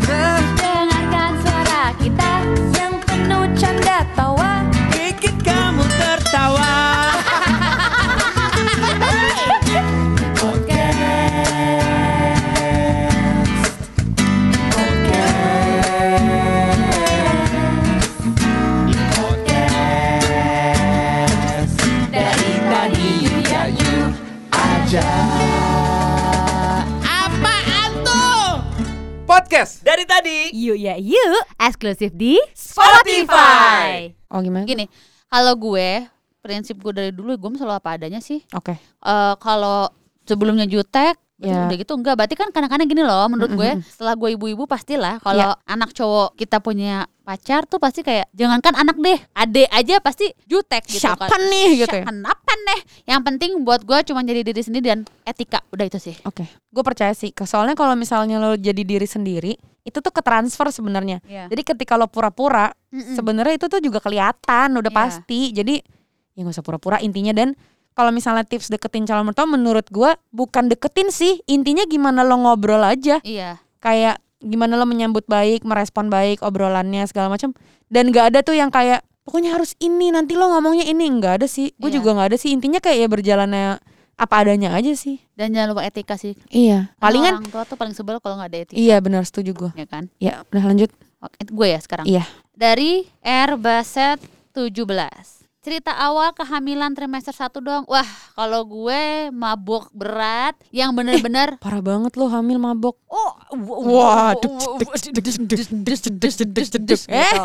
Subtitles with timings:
[0.00, 0.40] sana.
[0.56, 2.32] Dengarkan suara kita
[2.80, 4.64] yang penuh canda tawa.
[4.88, 6.72] Bikin kamu tertawa.
[22.12, 22.52] Dari
[29.32, 34.12] Podcast dari tadi Yuk ya yuk Eksklusif di Spotify.
[34.28, 34.68] Oh gimana?
[34.68, 34.84] Gini
[35.24, 36.04] Kalau gue
[36.44, 38.76] Prinsip gue dari dulu Gue selalu apa adanya sih Oke.
[38.76, 39.88] Eh, Kalau
[40.28, 41.66] sebelumnya jutek Ya.
[41.66, 45.56] Udah gitu enggak Berarti kan kadang-kadang gini loh Menurut gue Setelah gue ibu-ibu pastilah Kalau
[45.66, 50.86] anak cowok kita punya pacar tuh pasti kayak Jangankan anak deh Ade aja pasti jutek
[50.86, 52.06] gitu Siapa kan nih gitu ya?
[52.06, 52.80] Kenapa nih
[53.14, 56.44] Yang penting buat gue cuma jadi diri sendiri dan etika Udah itu sih Oke.
[56.72, 57.32] Gue percaya sih.
[57.36, 59.52] Soalnya kalau misalnya lo jadi diri sendiri,
[59.84, 61.20] itu tuh ketransfer sebenarnya.
[61.28, 61.52] Iya.
[61.52, 63.12] Jadi ketika lo pura-pura, Mm-mm.
[63.12, 64.96] sebenarnya itu tuh juga kelihatan, udah Iya.
[64.96, 65.52] pasti.
[65.52, 65.84] Jadi
[66.32, 67.52] ya nggak usah pura-pura intinya dan
[67.92, 72.80] kalau misalnya tips deketin calon mertua menurut gua bukan deketin sih intinya gimana lo ngobrol
[72.80, 77.52] aja Iya kayak gimana lo menyambut baik merespon baik obrolannya segala macam
[77.92, 81.46] dan nggak ada tuh yang kayak pokoknya harus ini nanti lo ngomongnya ini nggak ada
[81.46, 81.70] sih.
[81.78, 81.96] Gue Iya.
[81.98, 82.50] juga nggak ada sih.
[82.50, 83.66] Intinya kayak ya berjalannya
[84.12, 85.18] apa adanya aja sih.
[85.34, 86.36] Dan jangan lupa etika sih.
[86.52, 86.92] Iya.
[86.98, 88.78] Palingan Orang tua tuh paling sebel kalau nggak ada etika.
[88.78, 90.06] Iya benar setuju gue Ya kan?
[90.22, 90.90] Ya udah lanjut.
[91.22, 92.06] Oke, gue ya sekarang.
[92.06, 92.26] Iya.
[92.52, 94.18] Dari R Baset
[94.54, 95.41] 17.
[95.62, 97.86] Cerita awal kehamilan trimester 1 dong.
[97.86, 103.32] Wah, kalau gue mabuk berat yang bener-bener parah banget lo hamil mabok oh
[103.92, 104.32] Wah,
[107.12, 107.36] eh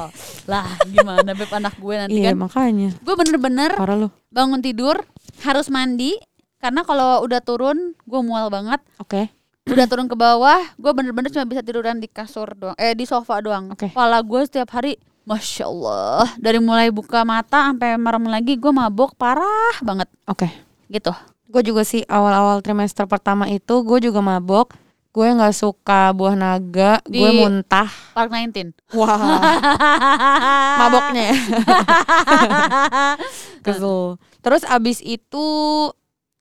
[0.47, 5.03] lah gimana beb anak gue nanti iya kan makanya gue bener-bener parah lo bangun tidur
[5.43, 6.15] harus mandi
[6.63, 9.27] karena kalau udah turun gue mual banget oke
[9.67, 13.43] udah turun ke bawah gue bener-bener cuma bisa tiduran di kasur doang eh di sofa
[13.43, 13.91] doang Oke.
[13.91, 14.95] kepala gue setiap hari
[15.27, 20.07] masya allah dari mulai buka mata sampai merem lagi gue mabok parah banget.
[20.23, 20.47] Oke.
[20.87, 21.11] Gitu.
[21.51, 24.71] Gue juga sih awal-awal trimester pertama itu gue juga mabok.
[25.11, 27.91] Gue nggak suka buah naga gue Di- muntah.
[28.15, 29.19] Park 19 wah.
[30.79, 31.23] Maboknya.
[31.27, 31.35] Ya
[33.67, 34.15] kesel.
[34.39, 35.45] Terus abis itu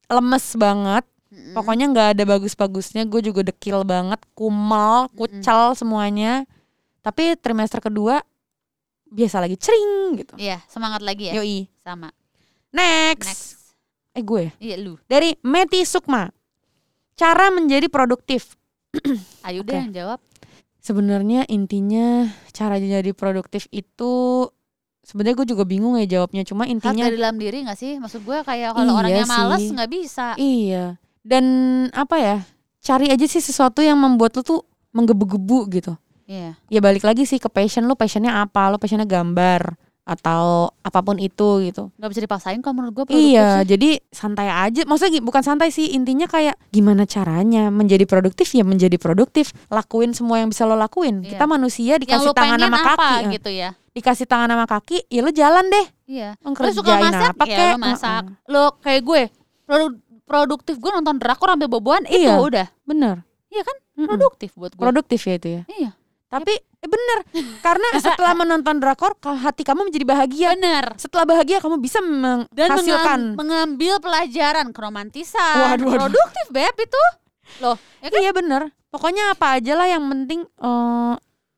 [0.07, 1.03] lemes banget.
[1.59, 6.47] Pokoknya nggak ada bagus-bagusnya gue juga dekil banget kumal kucal semuanya.
[7.03, 8.23] Tapi trimester kedua
[9.17, 10.37] biasa lagi cering gitu.
[10.37, 11.41] Iya semangat lagi ya.
[11.41, 11.65] Yoi.
[11.81, 12.13] Sama.
[12.69, 13.49] Next, next.
[14.13, 14.53] Eh gue.
[14.53, 14.53] Ya?
[14.61, 15.01] iya lu.
[15.09, 16.29] Dari Meti Sukma.
[17.17, 18.61] Cara menjadi produktif.
[19.49, 19.81] Ayo deh Oke.
[19.89, 20.21] yang jawab.
[20.85, 24.47] Sebenarnya intinya cara jadi produktif itu
[25.03, 26.45] sebenarnya gue juga bingung ya jawabnya.
[26.45, 27.97] Cuma harus intinya dari dalam diri gak sih?
[27.97, 29.73] Maksud gue kayak kalau Iya orangnya males sih.
[29.73, 30.27] nggak bisa.
[30.37, 30.85] Iya.
[31.25, 31.45] Dan
[31.97, 32.37] apa ya?
[32.85, 34.61] Cari aja sih sesuatu yang membuat lu tuh
[34.95, 35.93] menggebu-gebu gitu
[36.27, 41.03] iya ya balik lagi sih ke passion lu passionnya apa lu passionnya gambar atau apa
[41.03, 43.67] pun itu gitu nggak bisa dipaksain kalau menurut gue produktif Iya, sih.
[43.69, 44.83] jadi santai aja.
[44.85, 49.51] Maksudnya bukan santai sih, intinya kayak gimana caranya menjadi produktif ya menjadi produktif.
[49.67, 51.21] Lakuin semua yang bisa lo lakuin.
[51.21, 51.35] Iya.
[51.35, 53.11] Kita manusia dikasih tangan sama apa kaki.
[53.19, 53.31] eh.
[53.35, 55.87] gitu ya Dikasih tangan sama kaki, ya lo jalan deh.
[56.07, 59.23] iya Lo suka masak apa ya lu masak lo kayak gue
[59.65, 62.39] produ- produktif gue nonton drakor sampai boboan itu Iya.
[62.39, 63.27] udah Bener.
[63.49, 63.77] Iya kan?
[63.99, 65.63] Produktif buat gue Produktif ya itu ya.
[65.73, 65.91] iya
[66.27, 67.19] Tapi eh bener,
[67.61, 70.49] karena setelah menonton drakor, hati kamu menjadi bahagia.
[70.53, 72.03] bener Setelah bahagia kamu bisa
[72.51, 73.21] dan menghasilkan.
[73.33, 75.93] mengam- mengambil pelajaran keromantisan Waduh, waduh.
[76.03, 77.03] produktif beb itu
[77.59, 78.63] loh ya kan Iya bener.
[78.89, 81.15] Pokoknya apa aja lah yang penting eh,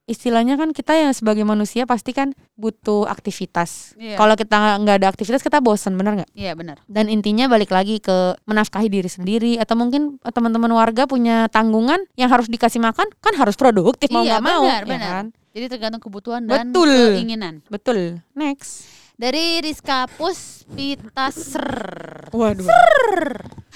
[0.08, 3.92] istilahnya kan kita yang sebagai manusia pasti kan butuh aktivitas.
[3.94, 4.16] Iya.
[4.16, 6.30] Kalau kita nggak- ada aktivitas kita bosan bener nggak?
[6.32, 11.46] iya bener Dan intinya balik lagi ke menafkahi diri sendiri atau mungkin teman-teman warga punya
[11.46, 14.62] tanggungan yang harus dikasih makan kan harus produktif mau Iya, nggak mau.
[14.64, 15.10] benar, ya benar.
[15.12, 15.26] kan?
[15.48, 16.90] jadi tergantung kebutuhan dan Betul.
[17.14, 18.22] keinginan Betul.
[18.32, 18.86] Next.
[19.18, 21.66] Dari Rizka Puspitasr
[22.30, 22.70] Waduh.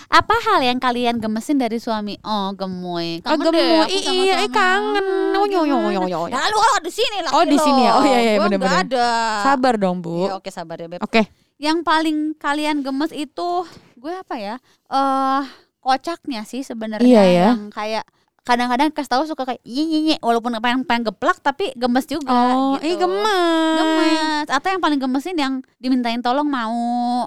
[0.07, 3.83] apa hal yang kalian gemesin dari suami oh gemoy Ah, kangen deh gemoy.
[3.83, 4.55] aku sama Iya, eh, suami.
[4.55, 5.07] kangen.
[5.33, 6.21] Oh, yo, yo, yo, yo.
[6.29, 7.93] Ya lu oh, di sini lah Oh, di sini ya?
[7.93, 8.63] Oh, iya, iya, bener.
[8.63, 9.07] ada
[9.43, 10.23] Sabar dong, Bu.
[10.23, 11.27] Iya, oke sabar ya beb Oke.
[11.59, 13.67] yang paling kalian gemes itu
[13.97, 14.55] gue apa ya
[14.89, 15.43] eh
[15.79, 17.49] kocaknya sih sebenarnya Iya, ya.
[17.51, 18.07] yang kayak
[18.43, 22.85] kadang-kadang kasih tahu suka kayak iya walaupun pengen pengen geplak tapi gemes juga Oh, gitu.
[22.85, 23.77] ih gemes.
[23.77, 26.75] gemes atau yang paling gemesin yang dimintain tolong mau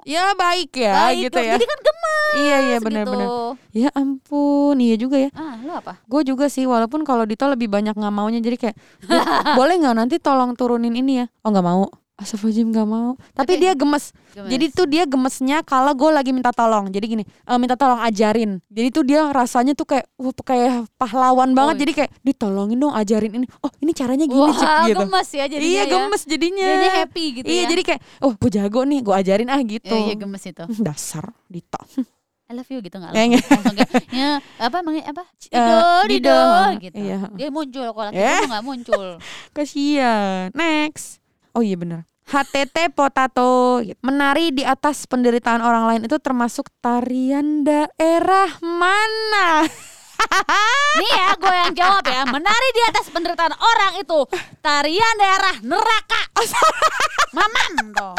[0.03, 1.55] Ya baik ya Baik, gitu ya.
[1.55, 2.03] jadi kan gemes
[2.35, 2.85] Iya iya gitu.
[2.85, 3.27] benar-benar.
[3.71, 5.31] Ya ampun, iya juga ya.
[5.31, 8.75] ah lu apa Gue juga sih, walaupun kalau Dito lebih banyak nggak maunya, jadi kayak
[9.01, 9.15] "Bu,
[9.55, 11.25] boleh nggak nanti tolong turunin ini ya?
[11.41, 11.87] Oh nggak mau.
[12.15, 13.09] Astagfirullahaladzim gak mau.
[13.31, 14.15] Tapi Tapi- dia gemes.
[14.31, 14.47] Gemes.
[14.47, 16.87] Jadi tuh dia gemesnya kalau gue lagi minta tolong.
[16.87, 18.63] Jadi gini, eh, minta tolong ajarin.
[18.67, 21.75] Jadi tuh dia rasanya tuh kayak, wah kayak pahlawan banget.
[21.75, 21.79] Oh.
[21.83, 23.47] Jadi kayak ditolongin dong ajarin ini.
[23.59, 24.99] Oh ini caranya gini Wah, Cik, gitu.
[25.03, 25.91] gemes ya jadinya iya ya.
[25.91, 26.65] gemes jadinya.
[26.65, 27.67] Jadinya happy gitu iya ya.
[27.67, 29.91] jadi kayak, oh gue jago nih, gue ajarin ah gitu.
[29.91, 30.63] Iya, iya gemes itu.
[30.63, 31.79] Hmm, Dasar Dito.
[32.45, 34.29] I love you gitu nggak Eh, langsung, langsung kayak ya
[34.61, 36.29] apa emang apa Eh, Dido Dido.
[36.29, 37.19] Dido gitu Iya.
[37.33, 38.37] dia muncul kalau laki Eh.
[38.37, 39.05] itu nggak muncul
[39.57, 40.53] Kasian.
[40.53, 41.24] Next.
[41.55, 42.03] Oh iya bener.
[42.25, 49.63] HTT potato menari di atas penderitaan orang lain itu termasuk tarian daerah mana?
[50.99, 54.19] nih ya gue yang jawab ya menari di atas penderitaan orang itu
[54.63, 56.21] tarian daerah neraka
[57.35, 58.15] mamam tuh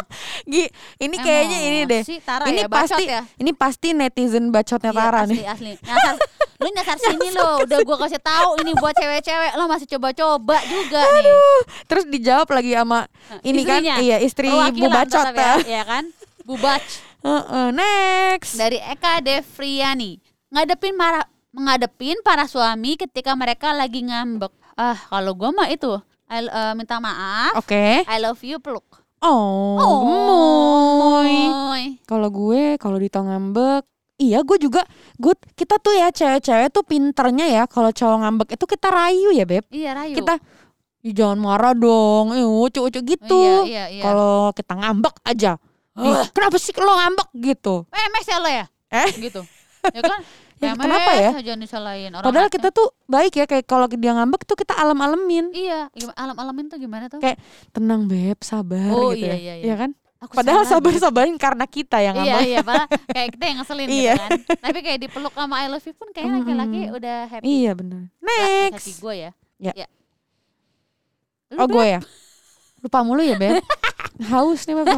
[0.47, 0.71] Gi,
[1.03, 2.03] ini kayaknya ini deh.
[2.23, 3.27] Tara ini ya, pasti ya.
[3.41, 5.45] ini pasti netizen bacotnya Iya, Tara asli, nih.
[5.51, 5.73] asli.
[5.83, 6.15] Nyasar,
[6.57, 11.01] lu nyasar sini lo, udah gua kasih tahu ini buat cewek-cewek, lo masih coba-coba juga
[11.21, 11.37] nih.
[11.85, 13.01] Terus dijawab lagi sama
[13.45, 13.95] ini Istrinya.
[13.95, 15.53] kan iya istri Bu Bacot ya.
[15.65, 16.05] ya, kan?
[16.47, 16.83] Bu Bac
[17.27, 18.57] Heeh, next.
[18.57, 20.17] dari Eka Devriani.
[20.49, 24.53] Ngadepin para mengadepin para suami ketika mereka lagi ngambek.
[24.77, 27.55] Ah, kalau gua mah itu I, eh, minta maaf.
[27.63, 28.03] Oke.
[28.03, 29.07] I love you peluk.
[29.23, 29.79] Oh,
[31.23, 31.99] gemoy.
[32.05, 34.81] Kalau gue kalau di ngambek Iya gue juga
[35.21, 39.45] gue kita tuh ya cewek-cewek tuh pinternya ya kalau cowok ngambek itu kita rayu ya
[39.45, 40.17] beb Iya, Rayu.
[40.17, 40.41] kita
[41.05, 44.03] "Ih, jangan marah dong eh ucu-ucu gitu Iya, iya, iya.
[44.03, 45.61] kalau kita ngambek aja
[45.95, 48.65] "Ih, kenapa sih lo ngambek gitu PMS ya lo ya?
[48.89, 49.09] Eh?
[49.21, 49.41] Gitu.
[49.93, 50.21] Ya kan?
[50.57, 51.37] Ya, kenapa ya?
[51.37, 55.53] aja disalahin orang padahal kita tuh baik ya kayak kalau dia ngambek tuh kita alam-alamin
[55.53, 57.21] Iya, alam-alamin tuh gimana tuh?
[57.21, 57.37] Kayak,
[57.77, 59.65] tenang beb sabar Oh, gitu iya, ya iya, iya.
[59.69, 61.03] Iya kan Aku padahal salah, sabar gitu.
[61.03, 64.15] sabarin karena kita yang Iya iya, padahal kayak kita yang ngeselin Iya.
[64.15, 64.31] gitu kan.
[64.65, 67.45] Tapi kayak dipeluk sama I love you pun kayak laki-laki udah happy.
[67.45, 69.31] iya benar next Hati gue ya.
[69.59, 69.87] Ya.
[71.49, 71.75] Lu Oh Beb?
[71.75, 72.01] gue ya
[72.81, 73.61] Lupa mulu ya Beb
[74.33, 74.89] Haus nih Beb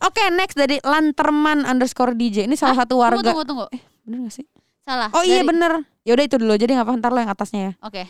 [0.00, 3.66] Oke next dari Lanterman underscore DJ Ini salah satu Tunggu warga tunggu tunggu.
[4.02, 4.46] Bener gak sih?
[4.82, 5.10] Salah.
[5.10, 5.72] Oh iya Dari- bener
[6.02, 8.06] Yaudah itu dulu jadi gak apa ntar lo yang atasnya ya Oke.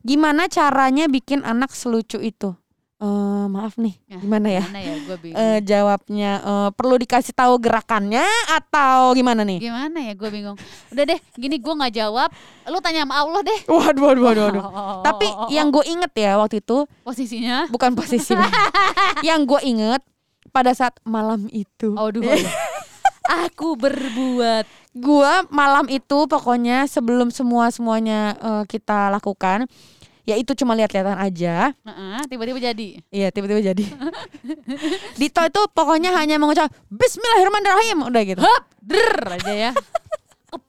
[0.00, 2.54] Gimana caranya bikin anak selucu itu?
[2.98, 4.64] Eh maaf nih Ya, Gimana ya?
[4.66, 5.38] Gimana ya gue bingung.
[5.38, 9.62] Eh jawabnya eh, perlu dikasih tahu gerakannya atau gimana nih?
[9.62, 10.58] Gimana ya gue bingung.
[10.90, 12.26] Udah deh, gini gue nggak jawab.
[12.66, 13.60] Lu tanya sama Allah deh.
[13.70, 14.62] Waduh, waduh, waduh, waduh.
[14.66, 17.70] Oh, Tapi oh, oh, yang gue inget ya waktu itu posisinya.
[17.70, 18.34] bukan posisi
[19.28, 20.02] yang gue inget
[20.50, 21.94] pada saat malam itu.
[21.94, 22.18] Aduh.
[22.18, 22.50] aduh.
[23.46, 24.64] Aku berbuat.
[24.96, 29.68] Gua malam itu pokoknya sebelum semua semuanya eh, kita lakukan,
[30.28, 31.72] ya itu cuma lihat-lihatan aja.
[31.72, 33.00] Heeh, tiba-tiba jadi.
[33.08, 33.84] Iya tiba-tiba jadi.
[35.20, 38.40] Dito itu pokoknya hanya mengucap Bismillahirrahmanirrahim udah gitu.
[38.44, 39.70] Hup, der aja ya.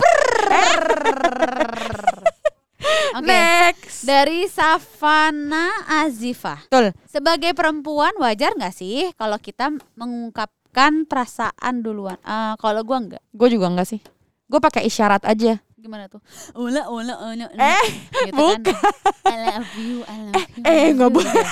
[3.20, 3.28] Oke.
[3.28, 4.08] Next.
[4.08, 6.72] Dari Savana Azifah.
[6.72, 6.96] Betul.
[7.12, 12.16] Sebagai perempuan wajar nggak sih kalau kita mengungkapkan perasaan duluan?
[12.24, 13.24] Eh, kalau gua nggak.
[13.36, 14.00] Gue juga enggak sih.
[14.48, 15.60] Gue pakai isyarat aja.
[15.80, 16.20] Gimana tuh?
[16.54, 17.46] Ula ula ula.
[17.50, 17.86] Eh,
[18.26, 18.60] gitu bukan.
[18.62, 18.76] Kan?
[19.24, 20.62] I love you, I love you.
[20.62, 21.32] eh, I love nggak you, boleh.
[21.32, 21.46] ya?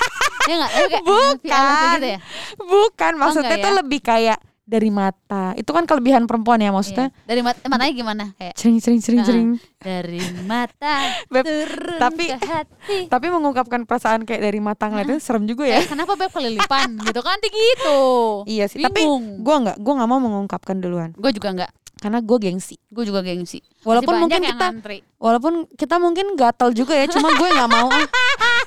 [0.44, 0.72] Ya nggak?
[0.72, 1.96] Kayak, I love you, I love you Bukan.
[1.96, 2.20] gitu ya?
[2.58, 3.78] Bukan, maksudnya enggak tuh ya?
[3.80, 5.44] lebih kayak dari mata.
[5.56, 7.08] Itu kan kelebihan perempuan ya maksudnya.
[7.10, 7.24] Iya.
[7.26, 8.24] Dari mat matanya gimana?
[8.36, 9.26] Kayak Cering cering cering Nah.
[9.26, 9.50] cering.
[9.78, 10.96] dari mata
[11.26, 12.98] Beb, turun tapi- ke hati.
[13.08, 15.80] Tapi mengungkapkan perasaan kayak dari mata ngeliatnya serem juga ya.
[15.80, 18.00] Eh, kenapa beb kelilipan gitu kan gitu?
[18.44, 19.40] Iya sih, tapi Bingung.
[19.40, 21.72] gue nggak, gue nggak mau mengungkapkan duluan Gue juga nggak.
[21.98, 22.78] Karena gue gengsi.
[22.94, 23.60] Gue juga gengsi.
[23.84, 24.98] Walaupun Masih mungkin kita, ngantri.
[25.18, 27.90] walaupun kita mungkin gatel juga ya, cuma gue nggak mau.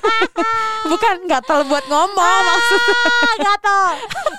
[0.91, 2.95] Bukan gatel buat ngomong maksudnya.
[3.07, 3.85] Ah, gatal.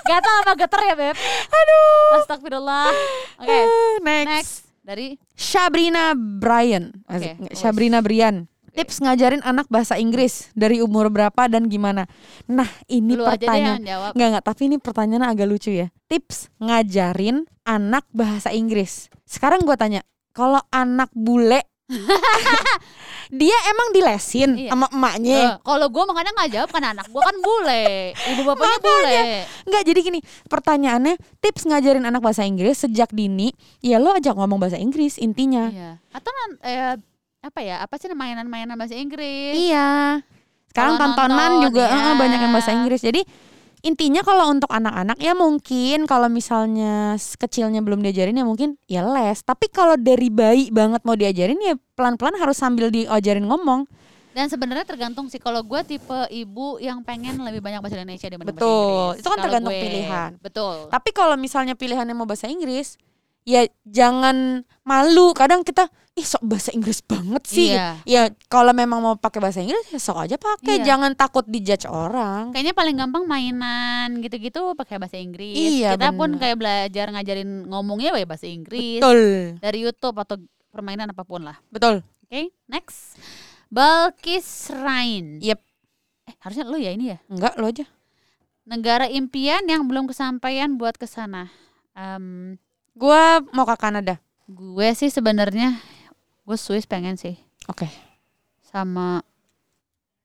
[0.05, 1.17] Gatal apa geter ya, Beb?
[1.49, 2.19] Aduh.
[2.21, 2.89] Astagfirullah.
[3.41, 3.59] Oke,
[4.03, 4.29] next.
[4.29, 6.91] next dari Sabrina Brian.
[7.07, 7.55] Asik.
[7.55, 8.51] Sabrina Brian.
[8.73, 12.09] Tips ngajarin anak bahasa Inggris dari umur berapa dan gimana?
[12.49, 13.85] Nah, ini lu pertanyaan.
[13.85, 14.11] jawab.
[14.17, 15.87] Enggak enggak, tapi ini pertanyaannya agak lucu ya.
[16.09, 19.13] Tips ngajarin anak bahasa Inggris.
[19.23, 20.01] Sekarang gua tanya,
[20.33, 21.61] kalau anak bule
[23.33, 24.73] dia emang dilesin Iya.
[24.73, 25.37] sama emaknya?
[25.37, 29.17] Eh, kalau gue makanya nggak jawab kan anak gue kan bule, ibu bapaknya bule.
[29.69, 34.57] Enggak, jadi gini, pertanyaannya tips ngajarin anak bahasa Inggris sejak dini, ya lo ajak ngomong
[34.57, 35.69] bahasa Inggris intinya.
[35.69, 35.91] Iya.
[36.09, 36.31] Atau
[36.65, 36.97] eh,
[37.43, 37.83] apa ya?
[37.83, 39.53] Apa sih mainan-mainan bahasa Inggris?
[39.53, 40.23] Iya.
[40.71, 42.15] Sekarang Kalau tontonan nonton, juga ya.
[42.15, 43.03] banyak yang bahasa Inggris.
[43.03, 43.21] Jadi
[43.83, 49.43] intinya kalau untuk anak-anak ya mungkin kalau misalnya kecilnya belum diajarin ya mungkin ya les.
[49.43, 53.85] Tapi kalau dari bayi banget mau diajarin ya pelan-pelan harus sambil diajarin ngomong.
[54.33, 58.57] Dan sebenarnya tergantung sih kalau gue tipe ibu yang pengen lebih banyak bahasa Indonesia dibanding
[58.57, 58.71] Betul.
[58.73, 59.19] bahasa Inggris.
[59.21, 60.29] Itu kan Kalau tergantung gue, pilihan.
[60.41, 60.75] Betul.
[60.89, 62.97] Tapi kalau misalnya pilihannya mau bahasa Inggris,
[63.43, 65.31] ya jangan malu.
[65.35, 67.73] Kadang kita ih sok bahasa Inggris banget sih.
[67.73, 67.97] Iya.
[68.05, 70.81] Ya kalau memang mau pakai bahasa Inggris ya sok aja pakai.
[70.81, 70.93] Iya.
[70.93, 72.53] Jangan takut dijudge orang.
[72.53, 75.57] Kayaknya paling gampang mainan gitu-gitu pakai bahasa Inggris.
[75.57, 76.41] Iya, Kita pun bener.
[76.41, 79.21] kayak belajar ngajarin ngomongnya pakai bahasa Inggris Betul.
[79.57, 80.37] dari YouTube atau
[80.69, 81.57] permainan apa pun lah.
[81.73, 82.05] Betul.
[82.29, 83.17] Oke, next.
[83.73, 85.41] Balkis Rain.
[85.41, 85.59] Yep.
[86.29, 87.17] Eh, harusnya lu ya ini ya.
[87.25, 87.89] Enggak lo aja.
[88.69, 91.49] Negara impian yang belum kesampaian buat ke sana.
[92.93, 93.21] Gua
[93.51, 94.15] mau ke Kanada.
[94.43, 95.79] gue sih sebenarnya
[96.43, 97.87] gue Swiss pengen sih Oke.
[98.61, 99.23] sama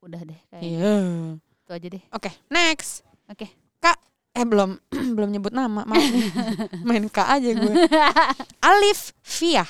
[0.00, 0.94] udah deh Iya.
[1.38, 2.02] itu aja deh.
[2.10, 3.06] Oke, next.
[3.26, 3.46] Oke.
[3.78, 3.94] Kak,
[4.32, 4.74] eh belum
[5.16, 6.02] belum nyebut nama, maaf.
[6.88, 7.74] Main Kak aja gue.
[8.58, 9.68] Alif Fiah.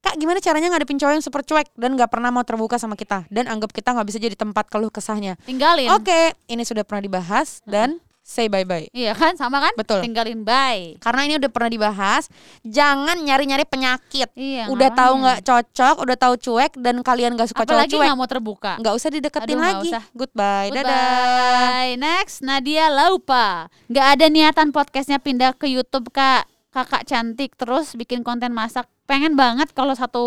[0.00, 3.22] Kak, gimana caranya ngadepin cowok yang super cuek dan gak pernah mau terbuka sama kita
[3.28, 5.38] dan anggap kita nggak bisa jadi tempat keluh kesahnya?
[5.44, 5.92] Tinggalin.
[5.94, 8.86] Oke, ini sudah pernah dibahas dan say bye bye.
[8.90, 9.74] Iya kan sama kan?
[9.74, 10.00] Betul.
[10.00, 10.94] Tinggalin bye.
[10.98, 12.30] Karena ini udah pernah dibahas,
[12.62, 14.30] jangan nyari-nyari penyakit.
[14.32, 14.70] Iya.
[14.70, 15.22] udah tahu ngapain?
[15.22, 18.72] nggak cocok, udah tahu cuek dan kalian gak suka cowok Apalagi cuek, nggak mau terbuka.
[18.78, 19.90] nggak usah dideketin Aduh, lagi.
[19.90, 20.02] usah.
[20.14, 20.86] Goodbye, dadah.
[20.86, 21.92] Goodbye.
[21.98, 23.66] Next, Nadia Laupa.
[23.90, 26.46] Nggak ada niatan podcastnya pindah ke YouTube kak.
[26.72, 28.88] Kakak cantik terus bikin konten masak.
[29.04, 30.24] Pengen banget kalau satu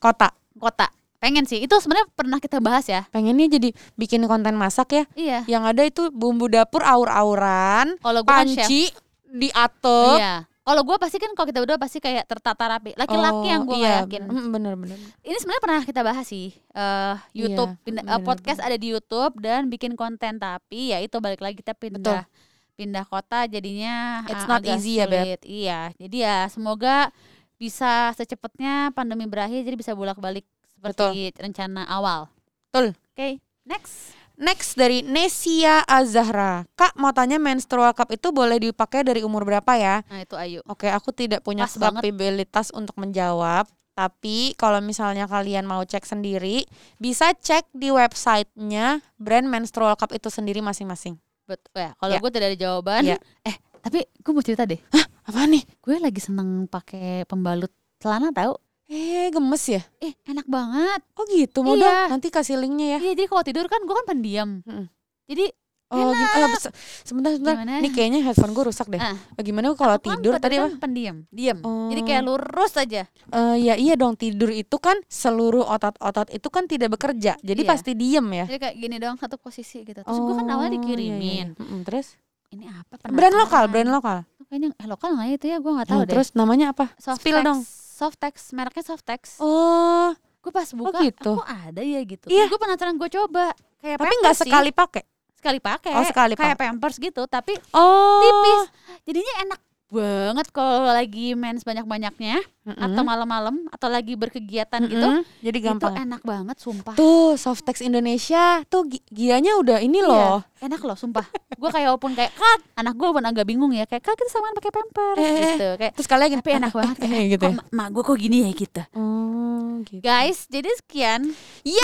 [0.00, 0.32] Kota.
[0.56, 0.88] kota.
[1.16, 1.58] Pengen sih.
[1.58, 3.04] Itu sebenarnya pernah kita bahas ya.
[3.08, 5.04] Pengennya jadi bikin konten masak ya.
[5.12, 5.38] Iya.
[5.46, 8.92] Yang ada itu bumbu dapur aur-auran, kan panci
[9.26, 10.18] diatur.
[10.18, 10.44] Iya.
[10.66, 12.90] Kalau gue pasti kan kalau kita berdua pasti kayak tertata rapi.
[12.98, 14.26] Laki-laki Oh, yang gue iya, yakin.
[14.26, 14.98] mm, Bener bener.
[15.22, 16.50] Ini sebenarnya pernah kita bahas sih.
[16.74, 20.98] eh YouTube Iya, pindah, eh, bener, podcast ada di YouTube dan bikin konten tapi ya
[20.98, 22.26] itu balik lagi kita pindah
[22.74, 25.22] pindah kota jadinya It's eh, not agak easy ya, Beb.
[25.22, 25.40] sulit.
[25.46, 25.80] Iya.
[25.96, 27.14] Jadi ya semoga
[27.56, 30.44] bisa secepatnya pandemi berakhir jadi bisa bolak-balik
[30.76, 32.28] seperti rencana awal.
[32.68, 32.92] Betul.
[33.10, 34.12] Oke, next.
[34.36, 36.68] Next dari Nesia Azahra.
[36.76, 40.04] Kak mau tanya menstrual cup itu boleh dipakai dari umur berapa ya?
[40.04, 40.60] Nah, itu ayu.
[40.68, 42.04] Oke, aku tidak punya Pas banget.
[42.04, 43.64] kapabilitas untuk menjawab.
[43.96, 50.28] Tapi kalau misalnya kalian mau cek sendiri, bisa cek di websitenya brand menstrual cup itu
[50.28, 51.16] sendiri masing-masing.
[51.48, 51.96] Betul ya.
[51.96, 52.20] Kalau Ya.
[52.20, 53.02] gue tidak ada jawaban.
[53.06, 53.16] Ya.
[53.48, 54.76] Eh, tapi gue mau cerita deh.
[55.24, 55.64] Apa nih?
[55.80, 58.52] Gue lagi seneng pakai pembalut celana tahu.
[58.86, 59.82] Eh, gemes ya?
[59.98, 61.00] Eh, enak banget.
[61.12, 62.06] Oh gitu, mau Iya.
[62.06, 62.18] dong.
[62.18, 62.98] Nanti kasih linknya ya.
[63.00, 64.62] Iya, jadi kalau tidur kan gue kan pendiam.
[64.62, 64.86] Mm-mm.
[65.26, 65.46] Jadi
[65.86, 66.74] Oh, gim- eh, se-
[67.04, 67.54] sebentar, sebentar.
[67.56, 67.78] Gimana?
[67.78, 68.98] Ini kayaknya headphone gue rusak deh.
[68.98, 69.14] Ah.
[69.32, 70.66] Bagaimana kalau aku kan tidur tadi apa?
[70.66, 71.62] kan pendiam, diam.
[71.62, 72.04] Jadi Oh.
[72.04, 73.06] kayak lurus aja.
[73.06, 77.38] Eh, ya iya dong tidur itu kan seluruh otot-otot itu kan tidak bekerja.
[77.38, 77.70] Jadi Iya.
[77.70, 78.44] pasti diem ya.
[78.44, 80.02] Jadi kayak gini doang satu posisi gitu.
[80.02, 80.78] Terus gue kan awalnya Oh, iya, iya,
[81.14, 81.46] dikirimin.
[81.54, 81.82] iya.
[81.84, 82.06] Terus
[82.48, 82.94] Ini apa?
[83.04, 84.18] brand lokal, brand lokal.
[84.44, 85.56] Kayaknya eh, lokal nggak ya itu ya?
[85.58, 86.12] Gue nggak tahu Nah, deh.
[86.14, 86.84] terus namanya apa?
[86.98, 87.22] Softex.
[87.22, 87.62] Spill dong.
[87.96, 89.40] Softex, mereknya Softex.
[89.40, 90.12] Oh,
[90.44, 91.32] Gue pas buka, gitu.
[91.32, 92.28] aku ada ya gitu.
[92.28, 92.46] Iya.
[92.46, 93.56] Gue penasaran gue coba.
[93.80, 95.04] Kayak tapi nggak sekali pakai.
[95.36, 95.92] sekali pakai.
[95.94, 98.60] Oh, sekali Kayak Pampers gitu, tapi Oh, tipis.
[99.06, 102.76] Jadinya enak banget kalau lagi mens banyak-banyaknya Mm-mm.
[102.76, 104.98] atau malam-malam atau lagi berkegiatan gitu.
[104.98, 105.22] Mm-mm.
[105.40, 105.88] Jadi gampang.
[105.88, 106.02] Itu ya.
[106.04, 106.92] enak banget sumpah.
[106.92, 110.38] Tuh, Softex Indonesia tuh gi- gianya udah ini Iya, loh.
[110.58, 111.24] enak loh sumpah.
[111.52, 114.52] gue kayak walaupun kayak kak, anak gue pun agak bingung ya kayak kak kita samaan
[114.52, 115.68] pakai pampers Eh, eh, gitu.
[115.76, 117.54] Kayak Terus kalian tapi enak banget kayak gitu kok ya.
[117.56, 118.80] ma- mak gue kok gini ya gitu.
[118.92, 120.00] Oh, gitu.
[120.00, 121.20] Guys, jadi sekian
[121.62, 121.80] Yeay!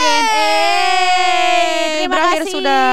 [1.97, 2.53] Terima Berakhir kasih.
[2.53, 2.87] sudah.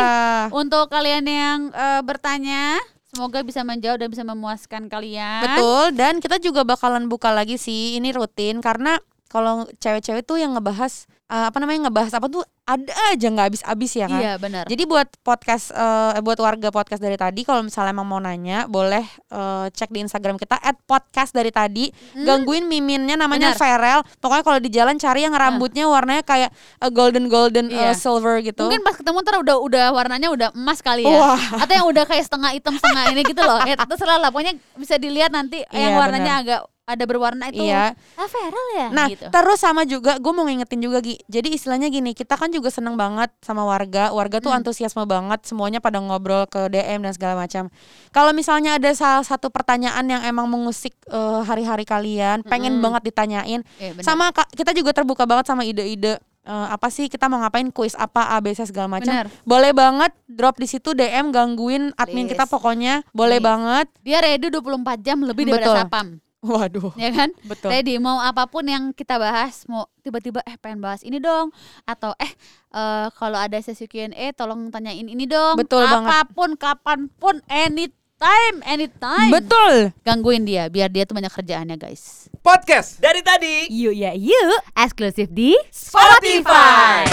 [0.51, 2.77] untuk kalian yang eh, bertanya.
[3.09, 5.41] Semoga bisa menjawab dan bisa memuaskan kalian.
[5.41, 10.53] Betul, dan kita juga bakalan buka lagi sih ini rutin karena kalau cewek-cewek tuh yang
[10.53, 14.21] ngebahas eh, apa namanya ngebahas apa tuh ada aja nggak habis-habis ya kan.
[14.21, 14.63] Iya benar.
[14.65, 19.01] Jadi buat podcast eh, buat warga podcast dari tadi kalau misalnya emang mau nanya boleh
[19.29, 21.89] eh, cek di Instagram kita @podcast dari tadi.
[22.13, 23.57] Gangguin miminnya namanya Benar.
[23.57, 23.99] Ferel.
[24.17, 27.93] Pokoknya kalau di jalan cari yang rambutnya warnanya kayak eh, golden golden Iya.
[27.93, 28.65] silver gitu.
[28.65, 31.13] Mungkin pas ketemu ntar udah udah warnanya udah emas kali ya.
[31.13, 31.41] Wah.
[31.61, 33.57] Atau yang udah kayak setengah hitam setengah ini gitu loh.
[33.65, 34.29] Ya terserah lah.
[34.29, 37.61] Pokoknya bisa dilihat nanti yang Iya, warnanya agak ada berwarna itu.
[37.61, 37.93] Iya.
[38.17, 39.29] Ah Feral ya Nah, gitu.
[39.29, 41.21] terus sama juga gue mau ngingetin juga Gi.
[41.25, 44.09] Jadi istilahnya gini, kita kan juga seneng banget sama warga.
[44.09, 44.65] Warga tuh Hmm.
[44.65, 47.69] antusiasme banget, semuanya pada ngobrol ke DM dan segala macam.
[48.09, 52.85] Kalau misalnya ada salah satu pertanyaan yang emang mengusik eh, hari-hari kalian, pengen Mm-mm.
[52.85, 53.61] banget ditanyain.
[53.77, 54.01] Iya.
[54.01, 58.33] Sama kita juga terbuka banget sama ide-ide eh, apa sih kita mau ngapain kuis apa
[58.33, 59.13] ABC segala macam.
[59.43, 62.33] Boleh banget drop di situ DM gangguin admin Please.
[62.33, 63.05] kita pokoknya.
[63.11, 63.45] Boleh Please.
[63.45, 63.87] banget.
[64.01, 64.65] Dia ready 24
[64.99, 65.53] jam lebih Betul.
[65.59, 66.07] daripada sapam.
[66.39, 66.95] Waduh.
[66.95, 67.35] Ya kan?
[67.43, 67.67] Betul.
[67.75, 71.51] Ready mau apa pun yang kita bahas, mau tiba-tiba eh pengen bahas ini dong
[71.83, 72.31] atau eh
[72.71, 75.59] eh, kalau ada sesi Q&A tolong tanyain ini dong.
[75.59, 76.07] Betul banget.
[76.07, 79.35] apa pun kapan pun anytime anytime.
[79.35, 79.91] Betul.
[80.07, 82.31] Gangguin dia biar dia tuh banyak kerjaannya, guys.
[82.39, 83.67] Podcast dari tadi.
[83.67, 87.03] Yuk ya yuk, eksklusif di Spotify.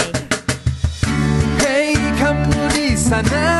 [1.59, 3.59] Hey kamu di sana,